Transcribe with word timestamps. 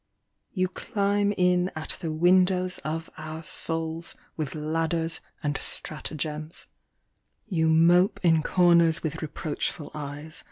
You 0.51 0.67
climb 0.67 1.31
in 1.37 1.69
at 1.75 1.97
the 1.99 2.11
windows 2.11 2.79
of 2.79 3.11
our 3.19 3.43
souls 3.43 4.15
With 4.35 4.55
ladders 4.55 5.21
and 5.43 5.55
stratagems, 5.59 6.63
58 7.43 7.59
Imposture. 7.59 7.59
You 7.59 7.67
mope 7.69 8.19
in 8.23 8.41
corners 8.41 9.03
with 9.03 9.21
reproachful 9.21 9.91
eyes. 9.93 10.39